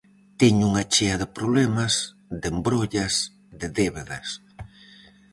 Teño 0.41 0.63
unha 0.71 0.85
chea 0.93 1.15
de 1.21 1.27
problemas, 1.37 1.93
de 2.41 2.47
embrollas, 2.55 3.13
de 3.59 3.67
débedas... 3.77 4.27